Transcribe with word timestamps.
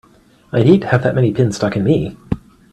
I'd 0.51 0.65
hate 0.65 0.81
to 0.81 0.87
have 0.87 1.03
that 1.03 1.13
many 1.13 1.31
pins 1.31 1.57
stuck 1.57 1.75
in 1.75 1.83
me! 1.83 2.17